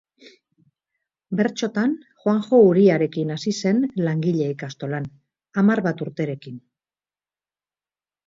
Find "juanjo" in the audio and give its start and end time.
2.21-2.61